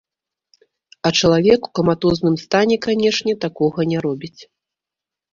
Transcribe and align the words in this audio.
А 1.09 1.09
чалавек 1.19 1.67
у 1.67 1.71
каматозным 1.79 2.35
стане, 2.43 2.75
канечне, 2.85 3.35
такога 3.45 3.85
не 3.91 3.97
робіць. 4.07 4.41